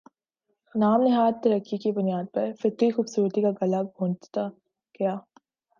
[0.75, 4.47] نام نہاد ترقی کی بنا پر فطری خوبصورتی کا گلا گھونٹتا
[4.95, 5.15] گیا